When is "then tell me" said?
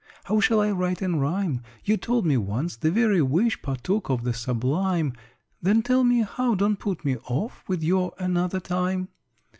5.61-6.21